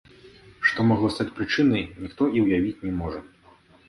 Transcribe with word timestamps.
Што 0.69 0.85
магло 0.91 1.11
стаць 1.15 1.33
прычынай, 1.39 1.83
ніхто 2.05 2.23
і 2.39 2.43
ўявіць 2.47 2.83
не 2.89 2.93
можа. 3.03 3.21